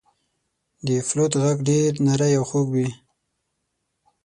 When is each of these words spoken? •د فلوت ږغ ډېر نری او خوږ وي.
•د 0.85 0.87
فلوت 1.07 1.33
ږغ 1.43 1.57
ډېر 1.69 1.89
نری 2.05 2.31
او 2.39 2.43
خوږ 2.49 2.67
وي. 2.75 2.89